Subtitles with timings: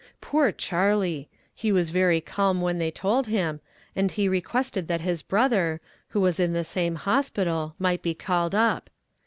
[0.19, 1.29] "Poor Charley!
[1.53, 3.61] He was very calm when they told him,
[3.95, 8.55] and he requested that his brother, who was in the same hospital, might be called
[8.55, 8.89] up.